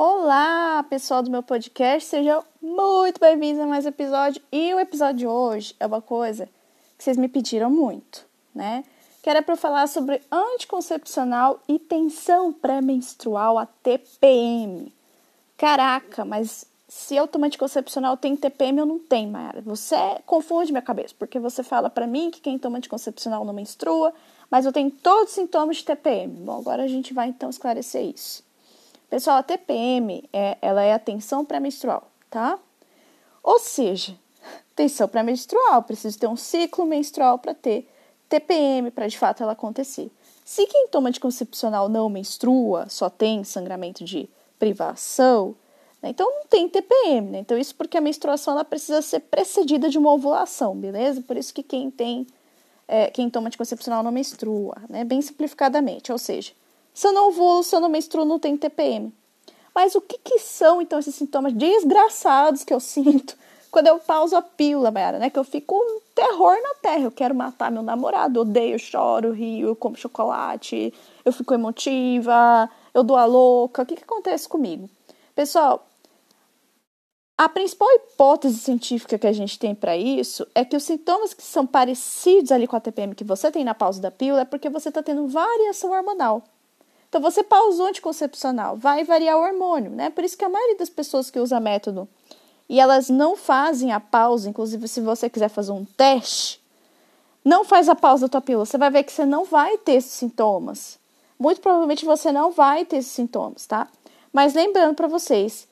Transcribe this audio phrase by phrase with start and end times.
[0.00, 4.40] Olá, pessoal do meu podcast, sejam muito bem-vindos a mais um episódio.
[4.52, 6.48] E o episódio de hoje é uma coisa
[6.96, 8.24] que vocês me pediram muito,
[8.54, 8.84] né?
[9.20, 14.94] Que era para falar sobre anticoncepcional e tensão pré-menstrual, a TPM.
[15.56, 19.62] Caraca, mas se eu tomo anticoncepcional tem TPM ou não tem, Mayara?
[19.62, 24.14] Você confunde minha cabeça, porque você fala para mim que quem toma anticoncepcional não menstrua,
[24.48, 26.34] mas eu tenho todos os sintomas de TPM.
[26.34, 28.46] Bom, agora a gente vai então esclarecer isso.
[29.10, 32.58] Pessoal, a TPM é, ela é a tensão pré-menstrual, tá?
[33.42, 34.14] Ou seja,
[34.76, 37.88] tensão pré-menstrual, precisa ter um ciclo menstrual para ter
[38.28, 40.10] TPM, para de fato ela acontecer.
[40.44, 45.54] Se quem toma anticoncepcional não menstrua, só tem sangramento de privação,
[46.02, 46.10] né?
[46.10, 47.38] então não tem TPM, né?
[47.38, 51.22] Então isso porque a menstruação ela precisa ser precedida de uma ovulação, beleza?
[51.22, 52.26] Por isso que quem tem,
[52.86, 55.02] é, quem toma anticoncepcional não menstrua, né?
[55.04, 56.52] Bem simplificadamente, ou seja,
[56.98, 59.14] se eu não ovulo, se eu não menstruo, não tem TPM.
[59.72, 63.36] Mas o que, que são, então, esses sintomas desgraçados que eu sinto
[63.70, 65.30] quando eu pauso a pílula, Mayara, né?
[65.30, 67.04] Que eu fico um terror na terra.
[67.04, 70.92] Eu quero matar meu namorado, eu odeio, choro, rio, eu como chocolate,
[71.24, 73.82] eu fico emotiva, eu dou a louca.
[73.82, 74.90] O que, que acontece comigo?
[75.36, 75.86] Pessoal,
[77.36, 81.44] a principal hipótese científica que a gente tem para isso é que os sintomas que
[81.44, 84.68] são parecidos ali com a TPM que você tem na pausa da pílula é porque
[84.68, 86.42] você está tendo variação hormonal.
[87.08, 90.10] Então, você pausou anticoncepcional, vai variar o hormônio, né?
[90.10, 92.06] Por isso que a maioria das pessoas que usa método
[92.68, 96.60] e elas não fazem a pausa, inclusive se você quiser fazer um teste,
[97.44, 99.92] não faz a pausa da tua pílula, você vai ver que você não vai ter
[99.92, 100.98] esses sintomas.
[101.38, 103.88] Muito provavelmente você não vai ter esses sintomas, tá?
[104.30, 105.66] Mas lembrando para vocês,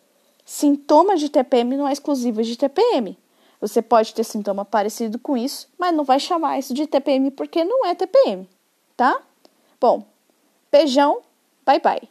[0.45, 3.19] sintomas de TPM não é exclusivo de TPM.
[3.61, 7.65] Você pode ter sintoma parecido com isso, mas não vai chamar isso de TPM porque
[7.65, 8.49] não é TPM,
[8.97, 9.21] tá?
[9.79, 10.07] Bom,
[10.71, 11.23] beijão
[11.67, 12.09] Bye bye.